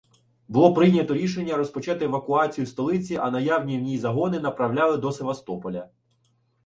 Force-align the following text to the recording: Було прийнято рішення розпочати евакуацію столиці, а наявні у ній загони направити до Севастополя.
Було 0.47 0.73
прийнято 0.73 1.13
рішення 1.13 1.57
розпочати 1.57 2.05
евакуацію 2.05 2.67
столиці, 2.67 3.15
а 3.15 3.31
наявні 3.31 3.77
у 3.77 3.81
ній 3.81 3.97
загони 3.97 4.39
направити 4.39 4.97
до 5.01 5.11
Севастополя. 5.11 5.89